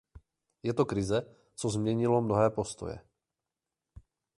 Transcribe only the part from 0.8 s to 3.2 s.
krize, co změnilo mnohé postoje.